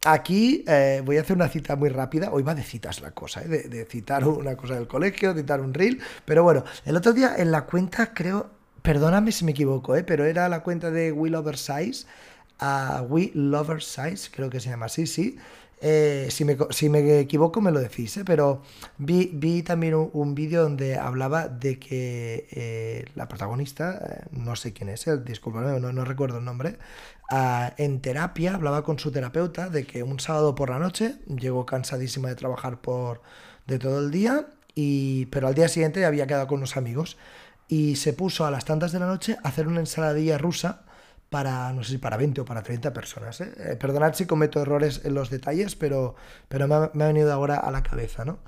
Aquí 0.05 0.63
eh, 0.67 1.01
voy 1.03 1.17
a 1.17 1.21
hacer 1.21 1.35
una 1.35 1.49
cita 1.49 1.75
muy 1.75 1.89
rápida. 1.89 2.29
Hoy 2.31 2.43
va 2.43 2.53
de 2.53 2.61
citas 2.61 3.01
la 3.01 3.09
cosa, 3.09 3.41
¿eh? 3.41 3.47
de, 3.47 3.85
citar 3.85 4.27
una 4.27 4.55
cosa 4.55 4.75
del 4.75 4.87
colegio, 4.87 5.33
citar 5.33 5.61
un 5.61 5.73
reel. 5.73 5.99
Pero 6.25 6.43
bueno, 6.43 6.63
el 6.85 6.95
otro 6.95 7.11
día 7.11 7.33
en 7.35 7.51
la 7.51 7.65
cuenta, 7.65 8.13
creo, 8.13 8.51
perdóname 8.83 9.31
si 9.31 9.45
me 9.45 9.51
equivoco, 9.51 9.95
¿eh? 9.95 10.03
pero 10.03 10.25
era 10.25 10.47
la 10.47 10.61
cuenta 10.61 10.91
de 10.91 11.11
We 11.11 11.31
Lover 11.31 11.57
Size, 11.57 12.05
uh, 12.61 13.01
We 13.09 13.31
Lover 13.33 13.81
Size, 13.81 14.29
creo 14.31 14.51
que 14.51 14.59
se 14.59 14.69
llama 14.69 14.85
así, 14.85 15.07
sí. 15.07 15.39
Eh, 15.81 16.29
si, 16.31 16.45
me, 16.45 17.19
equivoco 17.19 17.59
me 17.61 17.71
lo 17.71 17.79
decís, 17.79 18.15
¿eh? 18.17 18.23
pero 18.25 18.61
vi, 18.97 19.29
vi 19.33 19.61
también 19.61 19.93
un, 19.93 20.33
vídeo 20.33 20.63
donde 20.63 20.97
hablaba 20.97 21.47
de 21.47 21.77
que 21.79 22.47
eh, 22.51 23.05
la 23.15 23.27
protagonista, 23.27 24.23
no 24.31 24.55
sé 24.55 24.73
quién 24.73 24.89
es, 24.89 25.05
disculpadme, 25.25 25.79
no, 25.79 25.91
no 25.91 26.05
recuerdo 26.05 26.39
el 26.39 26.45
nombre, 26.45 26.77
ah, 27.29 27.73
en 27.77 27.99
terapia 27.99 28.55
hablaba 28.55 28.83
con 28.83 28.97
su 28.99 29.11
terapeuta 29.11 29.69
de 29.69 29.85
que 29.85 30.01
un 30.01 30.19
sábado 30.19 30.55
por 30.55 30.69
la 30.69 30.79
noche 30.79 31.15
llegó 31.27 31.65
cansadísima 31.65 32.29
de 32.29 32.35
trabajar 32.35 32.79
por, 32.79 33.21
de 33.67 33.77
todo 33.77 33.99
el 33.99 34.11
día, 34.11 34.47
y, 34.75 35.25
pero 35.27 35.47
al 35.47 35.55
día 35.55 35.67
siguiente 35.67 36.05
había 36.05 36.25
quedado 36.25 36.47
con 36.47 36.59
unos 36.59 36.77
amigos 36.77 37.17
y 37.67 37.97
se 37.97 38.13
puso 38.13 38.45
a 38.45 38.51
las 38.51 38.65
tantas 38.65 38.91
de 38.91 38.99
la 38.99 39.07
noche 39.07 39.37
a 39.43 39.49
hacer 39.49 39.67
una 39.67 39.79
ensaladilla 39.81 40.37
rusa 40.37 40.84
para, 41.35 41.73
no 41.73 41.83
sé 41.83 41.91
si 41.91 41.97
para 41.97 42.15
20 42.15 42.39
o 42.39 42.45
para 42.45 42.63
30 42.63 42.93
personas. 42.93 43.41
¿eh? 43.41 43.51
eh 43.57 43.75
perdonad 43.75 44.13
si 44.13 44.25
cometo 44.25 44.61
errores 44.61 45.01
en 45.03 45.15
los 45.15 45.29
detalles, 45.29 45.75
pero, 45.75 46.15
pero 46.47 46.65
me, 46.65 46.75
ha, 46.75 47.07
venido 47.07 47.33
ahora 47.33 47.57
a 47.57 47.71
la 47.71 47.83
cabeza, 47.83 48.23
¿no? 48.23 48.39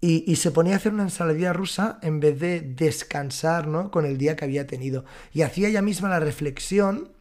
Y, 0.00 0.34
se 0.34 0.50
ponía 0.50 0.74
a 0.74 0.76
hacer 0.78 0.92
una 0.92 1.04
ensaladilla 1.04 1.52
rusa 1.52 2.00
en 2.02 2.18
vez 2.18 2.40
de 2.40 2.62
descansar, 2.62 3.68
¿no? 3.68 3.92
Con 3.92 4.06
el 4.06 4.18
día 4.18 4.34
que 4.34 4.44
había 4.44 4.66
tenido. 4.66 5.04
Y 5.32 5.42
hacía 5.42 5.68
ella 5.68 5.82
misma 5.82 6.08
la 6.08 6.18
reflexión 6.18 7.12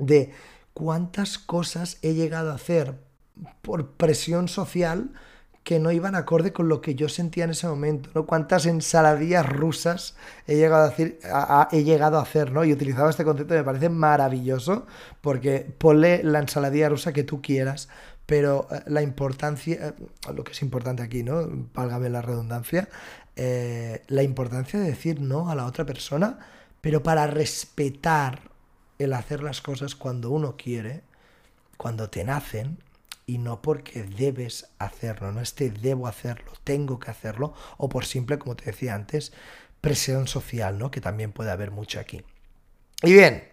de 0.00 0.32
cuántas 0.74 1.38
cosas 1.38 1.98
he 2.02 2.14
llegado 2.14 2.50
a 2.50 2.56
hacer 2.56 2.98
por 3.60 3.92
presión 3.92 4.48
social 4.48 5.12
que 5.64 5.78
no 5.78 5.92
iban 5.92 6.16
acorde 6.16 6.52
con 6.52 6.68
lo 6.68 6.80
que 6.80 6.94
yo 6.94 7.08
sentía 7.08 7.44
en 7.44 7.50
ese 7.50 7.68
momento, 7.68 8.10
¿no? 8.14 8.26
Cuántas 8.26 8.66
ensaladillas 8.66 9.46
rusas 9.46 10.16
he 10.46 10.56
llegado 10.56 10.84
a, 10.84 10.88
decir, 10.88 11.20
he 11.70 11.84
llegado 11.84 12.18
a 12.18 12.22
hacer, 12.22 12.50
¿no? 12.50 12.64
Y 12.64 12.72
utilizaba 12.72 13.10
este 13.10 13.24
concepto, 13.24 13.54
me 13.54 13.62
parece 13.62 13.88
maravilloso, 13.88 14.86
porque 15.20 15.60
ponle 15.78 16.22
la 16.24 16.40
ensaladilla 16.40 16.88
rusa 16.88 17.12
que 17.12 17.22
tú 17.22 17.40
quieras, 17.40 17.88
pero 18.26 18.66
eh, 18.70 18.82
la 18.86 19.02
importancia, 19.02 19.88
eh, 19.88 20.32
lo 20.34 20.42
que 20.42 20.52
es 20.52 20.62
importante 20.62 21.02
aquí, 21.02 21.22
¿no? 21.22 21.48
Válgame 21.74 22.08
la 22.08 22.22
redundancia, 22.22 22.88
eh, 23.36 24.02
la 24.08 24.22
importancia 24.22 24.80
de 24.80 24.86
decir 24.86 25.20
no 25.20 25.48
a 25.48 25.54
la 25.54 25.66
otra 25.66 25.86
persona, 25.86 26.38
pero 26.80 27.02
para 27.04 27.28
respetar 27.28 28.50
el 28.98 29.12
hacer 29.12 29.42
las 29.42 29.60
cosas 29.60 29.94
cuando 29.94 30.30
uno 30.30 30.56
quiere, 30.56 31.02
cuando 31.76 32.10
te 32.10 32.24
nacen, 32.24 32.78
y 33.26 33.38
no 33.38 33.62
porque 33.62 34.02
debes 34.02 34.70
hacerlo, 34.78 35.32
no 35.32 35.40
este 35.40 35.70
debo 35.70 36.06
hacerlo, 36.06 36.52
tengo 36.64 36.98
que 36.98 37.10
hacerlo, 37.10 37.54
o 37.76 37.88
por 37.88 38.04
simple, 38.04 38.38
como 38.38 38.56
te 38.56 38.66
decía 38.66 38.94
antes, 38.94 39.32
presión 39.80 40.28
social, 40.28 40.78
¿no? 40.78 40.90
Que 40.90 41.00
también 41.00 41.32
puede 41.32 41.50
haber 41.50 41.70
mucho 41.70 42.00
aquí. 42.00 42.22
Y 43.02 43.12
bien, 43.12 43.44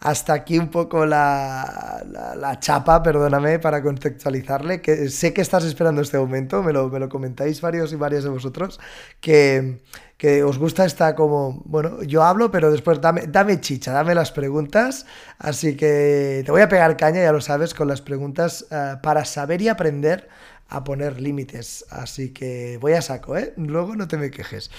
hasta 0.00 0.32
aquí 0.32 0.58
un 0.58 0.70
poco 0.70 1.06
la, 1.06 2.04
la, 2.36 2.60
chapa, 2.60 3.02
perdóname, 3.02 3.58
para 3.58 3.82
contextualizarle, 3.82 4.80
que 4.80 5.08
sé 5.08 5.32
que 5.32 5.40
estás 5.40 5.64
esperando 5.64 6.02
este 6.02 6.18
momento, 6.18 6.62
me 6.62 6.72
lo, 6.72 6.88
me 6.88 6.98
lo 6.98 7.08
comentáis 7.08 7.60
varios 7.60 7.92
y 7.92 7.96
varias 7.96 8.24
de 8.24 8.30
vosotros, 8.30 8.78
que 9.20 9.80
que 10.18 10.42
os 10.42 10.58
gusta 10.58 10.84
esta 10.84 11.14
como, 11.14 11.62
bueno, 11.64 12.02
yo 12.02 12.24
hablo, 12.24 12.50
pero 12.50 12.72
después 12.72 13.00
dame, 13.00 13.28
dame 13.28 13.60
chicha, 13.60 13.92
dame 13.92 14.16
las 14.16 14.32
preguntas. 14.32 15.06
Así 15.38 15.76
que 15.76 16.42
te 16.44 16.50
voy 16.50 16.60
a 16.60 16.68
pegar 16.68 16.96
caña, 16.96 17.22
ya 17.22 17.30
lo 17.30 17.40
sabes, 17.40 17.72
con 17.72 17.86
las 17.86 18.02
preguntas 18.02 18.66
eh, 18.70 18.96
para 19.00 19.24
saber 19.24 19.62
y 19.62 19.68
aprender 19.68 20.28
a 20.68 20.82
poner 20.82 21.20
límites. 21.20 21.86
Así 21.90 22.30
que 22.30 22.78
voy 22.80 22.94
a 22.94 23.02
saco, 23.02 23.36
¿eh? 23.36 23.54
Luego 23.56 23.94
no 23.94 24.08
te 24.08 24.16
me 24.16 24.32
quejes. 24.32 24.72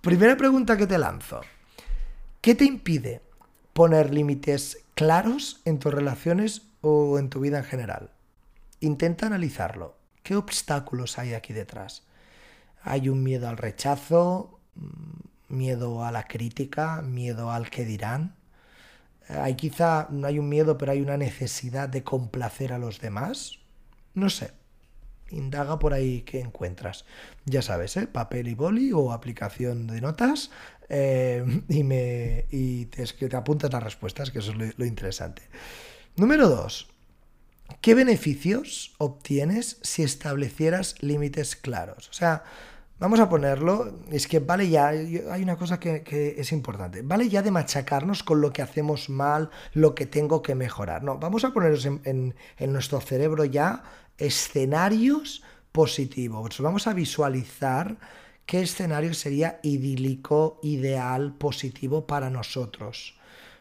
Primera 0.00 0.38
pregunta 0.38 0.78
que 0.78 0.86
te 0.86 0.96
lanzo. 0.96 1.42
¿Qué 2.40 2.54
te 2.54 2.64
impide 2.64 3.20
poner 3.78 4.12
límites 4.12 4.78
claros 4.96 5.60
en 5.64 5.78
tus 5.78 5.94
relaciones 5.94 6.62
o 6.80 7.16
en 7.20 7.30
tu 7.30 7.38
vida 7.38 7.58
en 7.58 7.64
general? 7.64 8.10
Intenta 8.80 9.26
analizarlo. 9.26 9.94
¿Qué 10.24 10.34
obstáculos 10.34 11.16
hay 11.16 11.34
aquí 11.34 11.52
detrás? 11.52 12.02
¿Hay 12.82 13.08
un 13.08 13.22
miedo 13.22 13.48
al 13.48 13.56
rechazo? 13.56 14.58
miedo 15.48 16.04
a 16.04 16.10
la 16.10 16.24
crítica, 16.24 17.02
miedo 17.02 17.52
al 17.52 17.70
que 17.70 17.84
dirán. 17.84 18.34
Hay 19.28 19.54
quizá, 19.54 20.08
no 20.10 20.26
hay 20.26 20.40
un 20.40 20.48
miedo, 20.48 20.76
pero 20.76 20.90
hay 20.90 21.00
una 21.00 21.16
necesidad 21.16 21.88
de 21.88 22.02
complacer 22.02 22.72
a 22.72 22.78
los 22.78 23.00
demás. 23.00 23.60
No 24.12 24.28
sé. 24.28 24.57
Indaga 25.30 25.78
por 25.78 25.92
ahí 25.92 26.22
qué 26.22 26.40
encuentras. 26.40 27.04
Ya 27.44 27.62
sabes, 27.62 27.96
¿eh? 27.96 28.06
papel 28.06 28.48
y 28.48 28.54
boli 28.54 28.92
o 28.92 29.12
aplicación 29.12 29.86
de 29.86 30.00
notas 30.00 30.50
eh, 30.88 31.44
y, 31.68 31.84
me, 31.84 32.46
y 32.50 32.86
te, 32.86 33.04
te 33.06 33.36
apuntas 33.36 33.72
las 33.72 33.82
respuestas, 33.82 34.30
que 34.30 34.38
eso 34.38 34.52
es 34.52 34.78
lo 34.78 34.84
interesante. 34.84 35.42
Número 36.16 36.48
dos. 36.48 36.88
¿Qué 37.80 37.94
beneficios 37.94 38.94
obtienes 38.98 39.78
si 39.82 40.02
establecieras 40.02 40.96
límites 41.02 41.54
claros? 41.54 42.08
O 42.08 42.12
sea, 42.12 42.42
Vamos 43.00 43.20
a 43.20 43.28
ponerlo, 43.28 44.00
es 44.10 44.26
que 44.26 44.40
vale 44.40 44.68
ya, 44.68 44.88
hay 44.88 45.42
una 45.42 45.56
cosa 45.56 45.78
que, 45.78 46.34
es 46.36 46.50
importante, 46.50 47.02
vale 47.02 47.28
ya 47.28 47.42
de 47.42 47.52
machacarnos 47.52 48.24
con 48.24 48.40
lo 48.40 48.52
que 48.52 48.60
hacemos 48.60 49.08
mal, 49.08 49.50
lo 49.72 49.94
que 49.94 50.06
tengo 50.06 50.42
que 50.42 50.56
mejorar. 50.56 51.04
No, 51.04 51.16
vamos 51.16 51.44
a 51.44 51.52
ponernos 51.52 51.86
en, 51.86 52.34
nuestro 52.58 53.00
cerebro 53.00 53.44
ya 53.44 53.84
escenarios 54.16 55.44
positivos. 55.70 56.60
Vamos 56.60 56.88
a 56.88 56.92
visualizar 56.92 57.98
qué 58.46 58.62
escenario 58.62 59.14
sería 59.14 59.60
idílico, 59.62 60.58
ideal, 60.64 61.34
positivo 61.38 62.04
para 62.04 62.30
nosotros. 62.30 63.14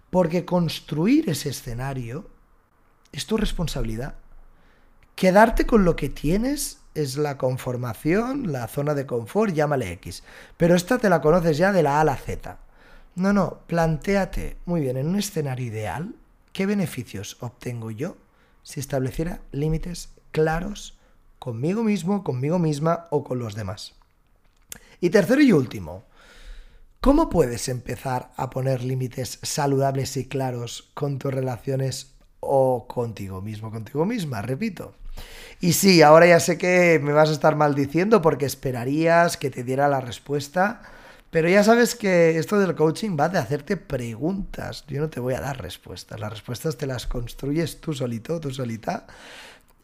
Porque 0.09 0.45
construir 0.45 1.29
ese 1.29 1.49
escenario 1.49 2.27
es 3.11 3.27
tu 3.27 3.37
responsabilidad. 3.37 4.15
Quedarte 5.13 5.67
con 5.67 5.85
lo 5.85 5.95
que 5.95 6.09
tienes 6.09 6.79
es 6.97 7.15
la 7.15 7.37
conformación, 7.37 8.51
la 8.51 8.67
zona 8.67 8.95
de 8.95 9.05
confort, 9.05 9.53
llámale 9.53 9.91
X. 9.93 10.23
Pero 10.57 10.75
esta 10.75 10.97
te 10.97 11.09
la 11.09 11.21
conoces 11.21 11.57
ya 11.57 11.71
de 11.71 11.83
la 11.83 11.97
A 11.97 12.01
a 12.01 12.03
la 12.03 12.17
Z. 12.17 12.57
No, 13.15 13.33
no, 13.33 13.59
plantéate, 13.67 14.57
muy 14.65 14.81
bien, 14.81 14.97
en 14.97 15.07
un 15.07 15.15
escenario 15.15 15.65
ideal, 15.65 16.15
¿qué 16.53 16.65
beneficios 16.65 17.37
obtengo 17.39 17.91
yo 17.91 18.17
si 18.63 18.79
estableciera 18.79 19.41
límites 19.51 20.09
claros 20.31 20.97
conmigo 21.39 21.83
mismo, 21.83 22.23
conmigo 22.23 22.59
misma 22.59 23.07
o 23.11 23.23
con 23.23 23.39
los 23.39 23.55
demás? 23.55 23.93
Y 24.99 25.11
tercero 25.11 25.41
y 25.41 25.51
último, 25.51 26.03
¿cómo 26.99 27.29
puedes 27.29 27.69
empezar 27.69 28.31
a 28.35 28.49
poner 28.49 28.83
límites 28.83 29.39
saludables 29.43 30.17
y 30.17 30.25
claros 30.25 30.89
con 30.95 31.19
tus 31.19 31.33
relaciones 31.33 32.15
o 32.39 32.87
contigo 32.87 33.41
mismo, 33.41 33.71
contigo 33.71 34.05
misma? 34.05 34.41
Repito. 34.41 34.95
Y 35.59 35.73
sí, 35.73 36.01
ahora 36.01 36.27
ya 36.27 36.39
sé 36.39 36.57
que 36.57 36.99
me 37.01 37.13
vas 37.13 37.29
a 37.29 37.33
estar 37.33 37.55
maldiciendo 37.55 38.21
porque 38.21 38.45
esperarías 38.45 39.37
que 39.37 39.49
te 39.49 39.63
diera 39.63 39.87
la 39.87 40.01
respuesta. 40.01 40.81
Pero 41.29 41.49
ya 41.49 41.63
sabes 41.63 41.95
que 41.95 42.37
esto 42.37 42.57
del 42.57 42.75
coaching 42.75 43.17
va 43.19 43.29
de 43.29 43.39
hacerte 43.39 43.75
preguntas. 43.75 44.85
Yo 44.87 45.01
no 45.01 45.09
te 45.09 45.19
voy 45.19 45.33
a 45.33 45.41
dar 45.41 45.61
respuestas. 45.61 46.19
Las 46.19 46.31
respuestas 46.31 46.77
te 46.77 46.87
las 46.87 47.07
construyes 47.07 47.81
tú 47.81 47.93
solito, 47.93 48.39
tú 48.39 48.51
solita. 48.51 49.07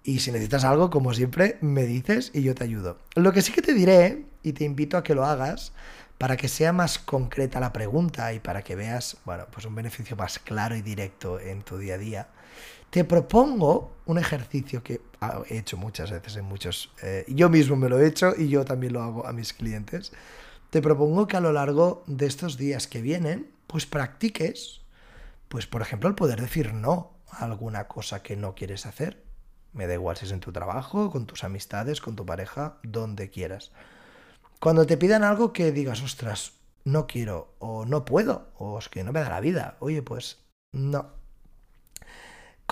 Y 0.04 0.20
si 0.20 0.32
necesitas 0.32 0.64
algo, 0.64 0.90
como 0.90 1.14
siempre, 1.14 1.58
me 1.62 1.86
dices 1.86 2.32
y 2.34 2.44
yo 2.44 2.56
te 2.56 2.64
ayudo. 2.64 2.98
Lo 3.16 3.32
que 3.34 3.42
sí 3.42 3.52
que 3.52 3.62
te 3.62 3.74
diré, 3.74 4.26
y 4.44 4.54
te 4.54 4.66
invito 4.66 4.98
a 4.98 5.04
que 5.04 5.16
lo 5.16 5.26
hagas, 5.26 5.72
para 6.18 6.38
que 6.38 6.48
sea 6.48 6.72
más 6.72 7.00
concreta 7.00 7.60
la 7.60 7.74
pregunta 7.74 8.34
y 8.34 8.40
para 8.40 8.62
que 8.62 8.76
veas, 8.76 9.18
bueno, 9.26 9.46
pues 9.52 9.66
un 9.66 9.76
beneficio 9.76 10.16
más 10.16 10.40
claro 10.40 10.76
y 10.76 10.82
directo 10.82 11.40
en 11.40 11.64
tu 11.64 11.78
día 11.78 11.96
a 11.96 11.98
día, 11.98 12.28
te 12.94 13.04
propongo 13.04 13.92
un 14.06 14.20
ejercicio 14.20 14.84
que 14.84 15.02
he 15.50 15.58
hecho 15.58 15.78
muchas 15.78 16.12
veces 16.12 16.36
en 16.36 16.46
muchos... 16.46 16.92
Eh, 17.02 17.26
yo 17.28 17.50
mismo 17.50 17.76
me 17.76 17.90
lo 17.90 18.00
he 18.00 18.06
hecho 18.06 18.36
y 18.38 18.50
yo 18.50 18.66
también 18.66 18.94
lo 18.94 19.02
hago 19.02 19.26
a 19.26 19.34
mis 19.34 19.52
clientes. 19.52 20.12
Te 20.70 20.80
propongo 20.80 21.26
que 21.26 21.36
a 21.36 21.40
lo 21.40 21.52
largo 21.52 22.04
de 22.06 22.28
estos 22.28 22.56
días 22.56 22.86
que 22.86 23.02
vienen, 23.02 23.52
pues 23.66 23.88
practiques, 23.88 24.82
pues 25.48 25.66
por 25.66 25.82
ejemplo, 25.82 26.08
el 26.08 26.14
poder 26.14 26.40
decir 26.40 26.76
no 26.76 27.14
a 27.32 27.46
alguna 27.46 27.88
cosa 27.88 28.22
que 28.22 28.36
no 28.36 28.54
quieres 28.54 28.86
hacer. 28.86 29.24
Me 29.72 29.88
da 29.88 29.96
igual 29.96 30.16
si 30.16 30.26
es 30.26 30.32
en 30.32 30.40
tu 30.40 30.52
trabajo, 30.52 31.10
con 31.10 31.26
tus 31.26 31.44
amistades, 31.44 32.00
con 32.00 32.16
tu 32.16 32.28
pareja, 32.28 32.78
donde 32.84 33.32
quieras. 33.32 33.72
Cuando 34.60 34.86
te 34.86 34.98
pidan 34.98 35.24
algo 35.24 35.52
que 35.52 35.72
digas, 35.72 36.04
ostras, 36.04 36.54
no 36.84 37.08
quiero, 37.08 37.56
o 37.58 37.86
no 37.86 38.06
puedo, 38.06 38.52
o 38.56 38.78
es 38.78 38.88
que 38.88 39.04
no 39.04 39.12
me 39.12 39.22
da 39.22 39.32
la 39.32 39.42
vida, 39.42 39.78
oye, 39.80 40.04
pues 40.04 40.44
no, 40.72 41.23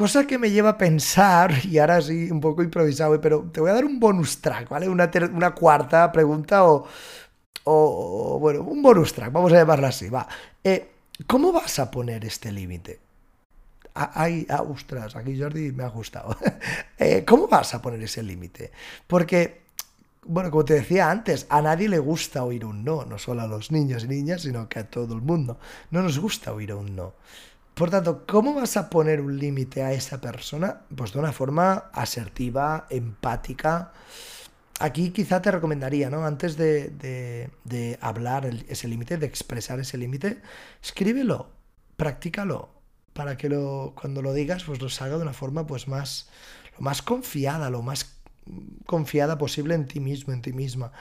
Cosa 0.01 0.25
que 0.25 0.39
me 0.39 0.49
lleva 0.49 0.69
a 0.69 0.77
pensar, 0.79 1.53
y 1.63 1.77
ahora 1.77 2.01
sí, 2.01 2.31
un 2.31 2.41
poco 2.41 2.63
improvisado, 2.63 3.21
pero 3.21 3.43
te 3.51 3.61
voy 3.61 3.69
a 3.69 3.73
dar 3.75 3.85
un 3.85 3.99
bonus 3.99 4.41
track, 4.41 4.67
¿vale? 4.67 4.89
Una, 4.89 5.11
cuarta 5.53 6.11
pregunta 6.11 6.63
o, 6.65 8.39
bueno, 8.39 8.63
un 8.63 8.81
bonus 8.81 9.13
track, 9.13 9.31
vamos 9.31 9.53
a 9.53 9.57
llamarla 9.57 9.89
así, 9.89 10.09
va. 10.09 10.27
Eh, 10.63 10.89
¿Cómo 11.27 11.51
vas 11.51 11.77
a 11.77 11.91
poner 11.91 12.25
este 12.25 12.51
límite? 12.51 12.99
Ay, 13.93 14.47
ah, 14.49 14.63
ostras, 14.63 15.15
aquí 15.15 15.39
Jordi 15.39 15.71
me 15.71 15.83
ha 15.83 15.89
gustado. 15.89 16.35
Eh, 16.97 17.23
¿Cómo 17.23 17.47
vas 17.47 17.75
a 17.75 17.81
poner 17.81 18.01
ese 18.01 18.23
límite? 18.23 18.71
Porque, 19.05 19.61
bueno, 20.23 20.49
como 20.49 20.65
te 20.65 20.73
decía 20.73 21.11
antes, 21.11 21.45
a 21.49 21.61
nadie 21.61 21.87
le 21.87 21.99
gusta 21.99 22.43
oír 22.43 22.65
un 22.65 22.83
no, 22.83 23.05
no 23.05 23.19
solo 23.19 23.43
a 23.43 23.47
los 23.47 23.71
niños 23.71 24.05
y 24.05 24.07
niñas, 24.07 24.41
sino 24.41 24.67
que 24.67 24.79
a 24.79 24.89
todo 24.89 25.13
el 25.13 25.21
mundo. 25.21 25.59
No 25.91 26.01
nos 26.01 26.17
gusta 26.17 26.53
oír 26.53 26.73
un 26.73 26.95
no. 26.95 27.13
Por 27.73 27.89
tanto, 27.89 28.25
¿cómo 28.27 28.53
vas 28.53 28.77
a 28.77 28.89
poner 28.89 29.21
un 29.21 29.37
límite 29.39 29.81
a 29.83 29.93
esa 29.93 30.19
persona? 30.19 30.81
Pues 30.95 31.13
de 31.13 31.19
una 31.19 31.31
forma 31.31 31.89
asertiva, 31.93 32.85
empática. 32.89 33.93
Aquí 34.79 35.11
quizá 35.11 35.41
te 35.41 35.51
recomendaría, 35.51 36.09
¿no? 36.09 36.25
Antes 36.25 36.57
de, 36.57 37.49
hablar 38.01 38.45
ese 38.67 38.87
límite, 38.87 39.17
de 39.17 39.25
expresar 39.25 39.79
ese 39.79 39.97
límite, 39.97 40.41
escríbelo, 40.83 41.49
practícalo, 41.97 42.69
para 43.13 43.37
que 43.37 43.49
lo, 43.49 43.93
cuando 43.99 44.21
lo 44.21 44.33
digas, 44.33 44.63
pues 44.63 44.81
lo 44.81 44.89
salga 44.89 45.17
de 45.17 45.23
una 45.23 45.33
forma 45.33 45.65
pues 45.65 45.87
más, 45.87 46.29
lo 46.77 46.81
más 46.81 47.01
confiada, 47.01 47.69
lo 47.69 47.81
más 47.81 48.17
confiada 48.85 49.37
posible 49.37 49.75
en 49.75 49.87
ti 49.87 49.99
mismo, 49.99 50.33
en 50.33 50.41
ti 50.41 50.51
misma. 50.51 50.91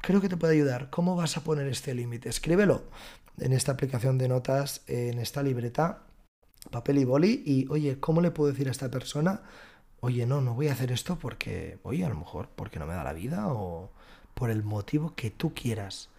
creo 0.00 0.20
que 0.20 0.28
te 0.28 0.36
puede 0.36 0.54
ayudar. 0.54 0.90
¿Cómo 0.90 1.16
vas 1.16 1.36
a 1.36 1.42
poner 1.44 1.66
este 1.66 1.94
límite? 1.94 2.28
Escríbelo 2.28 2.84
en 3.38 3.52
esta 3.52 3.72
aplicación 3.72 4.18
de 4.18 4.28
notas, 4.28 4.82
en 4.86 5.18
esta 5.18 5.42
libreta, 5.42 6.02
papel 6.70 6.98
y 6.98 7.04
boli, 7.04 7.42
y 7.44 7.66
oye, 7.68 8.00
¿cómo 8.00 8.20
le 8.20 8.30
puedo 8.30 8.50
decir 8.50 8.68
a 8.68 8.70
esta 8.70 8.90
persona? 8.90 9.42
Oye, 10.00 10.26
no, 10.26 10.40
no 10.40 10.54
voy 10.54 10.68
a 10.68 10.72
hacer 10.72 10.92
esto 10.92 11.18
porque, 11.18 11.78
oye, 11.82 12.04
a 12.04 12.08
lo 12.08 12.16
mejor 12.16 12.48
porque 12.54 12.78
no 12.78 12.86
me 12.86 12.94
da 12.94 13.04
la 13.04 13.12
vida 13.12 13.48
o 13.48 13.90
por 14.34 14.50
el 14.50 14.62
motivo 14.62 15.14
que 15.14 15.30
tú 15.30 15.54
quieras. 15.54 16.10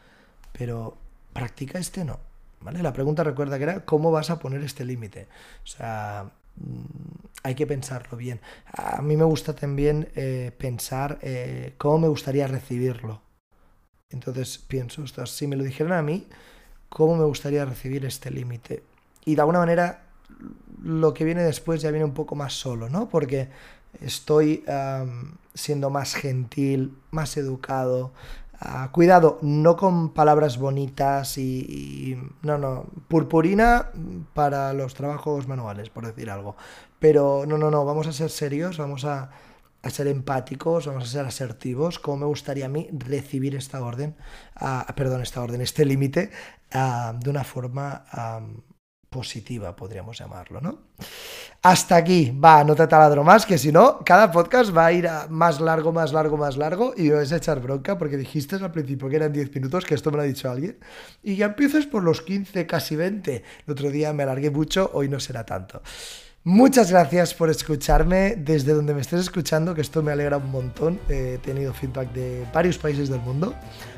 Pero 0.52 0.98
practica 1.34 1.80
este 1.80 2.04
no. 2.04 2.20
¿Vale? 2.60 2.82
La 2.82 2.92
pregunta 2.94 3.24
recuerda 3.24 3.58
que 3.58 3.64
era 3.64 3.86
¿cómo 3.86 4.12
vas 4.12 4.32
a 4.32 4.40
poner 4.40 4.64
este 4.64 4.84
límite? 4.84 5.28
O 5.64 5.68
sea, 5.68 6.32
mm, 6.56 6.82
hay 7.44 7.56
que 7.56 7.68
pensarlo 7.68 8.18
bien. 8.18 8.42
A 8.74 9.02
mí 9.04 9.16
me 9.16 9.24
gusta 9.24 9.54
también 9.54 10.10
eh, 10.16 10.52
pensar 10.58 11.20
eh, 11.22 11.76
cómo 11.78 12.00
me 12.00 12.08
gustaría 12.08 12.48
recibirlo. 12.48 13.22
Entonces 14.10 14.58
pienso, 14.58 15.06
si 15.28 15.48
me 15.48 15.56
lo 15.56 15.64
dijeran 15.64 15.94
a 15.94 16.02
mí, 16.02 16.28
cómo 16.90 17.16
me 17.16 17.26
gustaría 17.26 17.66
recibir 17.66 18.06
este 18.06 18.32
límite. 18.32 18.84
Y 19.26 19.36
de 19.36 19.42
alguna 19.42 19.60
manera 19.60 20.08
lo 20.84 21.14
que 21.14 21.24
viene 21.24 21.44
después 21.44 21.82
ya 21.82 21.92
viene 21.92 22.06
un 22.06 22.14
poco 22.14 22.36
más 22.36 22.54
solo, 22.54 22.90
¿no? 22.90 23.10
Porque 23.10 23.50
estoy 24.02 24.64
siendo 25.54 25.90
más 25.90 26.16
gentil, 26.16 26.96
más 27.12 27.38
educado. 27.38 28.12
Ah, 28.60 28.90
cuidado, 28.92 29.38
no 29.44 29.76
con 29.76 30.14
palabras 30.14 30.58
bonitas 30.58 31.38
y, 31.38 32.18
No, 32.42 32.58
no, 32.58 32.86
purpurina 33.08 33.92
para 34.34 34.74
los 34.74 34.96
trabajos 34.96 35.48
manuales, 35.48 35.90
por 35.90 36.06
decir 36.06 36.30
algo. 36.30 36.56
Pero 37.00 37.46
no, 37.48 37.58
no, 37.58 37.70
no, 37.70 37.86
vamos 37.86 38.08
a 38.08 38.14
ser 38.14 38.30
serios, 38.32 38.78
vamos 38.78 39.06
a, 39.06 39.30
ser 39.90 40.08
empáticos, 40.08 40.88
vamos 40.88 41.04
a 41.06 41.08
ser 41.08 41.26
asertivos, 41.26 42.00
como 42.00 42.18
me 42.18 42.26
gustaría 42.26 42.66
a 42.66 42.70
mí 42.70 42.90
recibir 42.92 43.56
esta 43.56 43.82
orden, 43.82 44.16
uh, 44.60 44.92
perdón, 44.96 45.22
esta 45.22 45.42
orden, 45.42 45.62
este 45.62 45.86
límite, 45.86 46.32
uh, 46.74 47.18
de 47.18 47.30
una 47.30 47.44
forma 47.44 48.04
um, 48.14 48.62
positiva, 49.10 49.76
podríamos 49.76 50.18
llamarlo, 50.18 50.62
¿no? 50.62 50.80
Hasta 51.62 51.96
aquí, 51.96 52.32
va, 52.32 52.64
no 52.64 52.76
te 52.76 52.86
taladro 52.88 53.24
más, 53.24 53.46
que 53.46 53.58
si 53.58 53.72
no, 53.72 54.00
cada 54.06 54.32
podcast 54.32 54.76
va 54.76 54.86
a 54.86 54.92
ir 54.92 55.08
a 55.08 55.28
más 55.28 55.60
largo, 55.60 55.92
más 55.92 56.14
largo, 56.14 56.38
más 56.38 56.58
largo, 56.58 56.94
y 56.96 57.10
vas 57.10 57.32
a 57.32 57.38
echar 57.38 57.60
bronca, 57.62 57.98
porque 57.98 58.18
dijiste 58.18 58.56
al 58.56 58.72
principio 58.72 59.10
que 59.10 59.16
eran 59.16 59.34
10 59.34 59.54
minutos, 59.56 59.86
que 59.86 59.96
esto 59.96 60.12
me 60.12 60.18
lo 60.18 60.24
ha 60.24 60.26
dicho 60.26 60.50
alguien, 60.50 60.78
y 61.24 61.36
ya 61.36 61.48
empiezas 61.48 61.86
por 61.86 62.04
los 62.04 62.22
15, 62.22 62.68
casi 62.68 62.96
20. 62.96 63.44
El 63.66 63.72
otro 63.72 63.90
día 63.90 64.14
me 64.14 64.24
alargué 64.24 64.52
mucho, 64.52 64.92
hoy 64.94 65.10
no 65.10 65.20
será 65.20 65.46
tanto. 65.46 65.82
Muchas 66.44 66.92
gracias 66.92 67.34
por 67.34 67.50
escucharme 67.50 68.36
desde 68.38 68.74
donde 68.74 68.94
me 68.94 69.02
estés 69.02 69.20
escuchando, 69.20 69.76
que 69.76 69.82
esto 69.82 70.02
me 70.02 70.14
alegra 70.14 70.38
un 70.38 70.50
montón. 70.50 70.98
He 71.10 71.40
tenido 71.40 71.74
feedback 71.74 72.14
de 72.14 72.46
varios 72.54 72.78
países 72.78 73.10
del 73.10 73.20
mundo. 73.20 73.54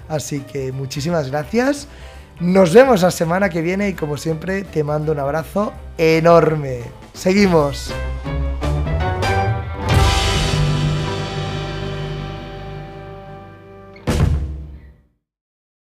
Así 0.07 0.39
que 0.39 0.71
muchísimas 0.71 1.29
gracias. 1.29 1.87
Nos 2.39 2.73
vemos 2.73 3.01
la 3.01 3.11
semana 3.11 3.49
que 3.49 3.61
viene 3.61 3.89
y 3.89 3.93
como 3.93 4.15
siempre 4.15 4.63
te 4.63 4.81
mando 4.83 5.11
un 5.11 5.19
abrazo 5.19 5.73
enorme. 5.97 6.83
Seguimos. 7.13 7.91